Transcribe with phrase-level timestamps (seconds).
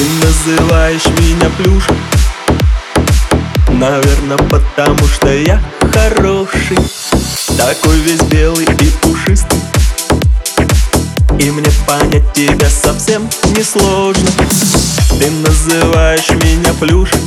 [0.00, 1.94] Ты называешь меня плюшем
[3.68, 5.60] Наверное, потому что я
[5.92, 6.78] хороший.
[7.58, 9.58] Такой весь белый и пушистый.
[11.38, 14.30] И мне понять тебя совсем не сложно
[15.18, 17.20] Ты называешь меня плюшем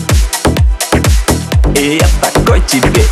[1.75, 3.03] И я такой тебе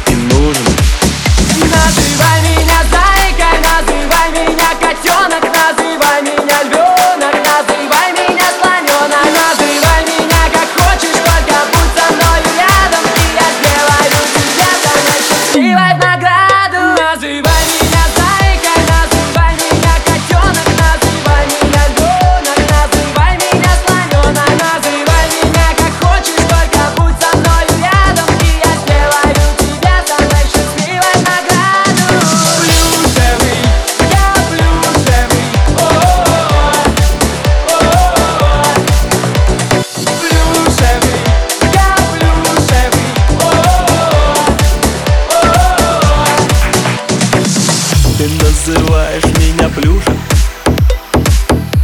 [48.22, 50.16] Ты называешь меня плюшем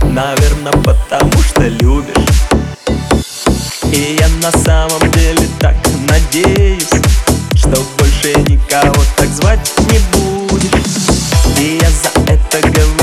[0.04, 2.14] Наверное, потому что любишь.
[3.92, 5.76] И я на самом деле так
[6.08, 6.92] надеюсь
[7.56, 11.08] Что больше никого так звать не будешь.
[11.58, 12.97] И я за это говорю.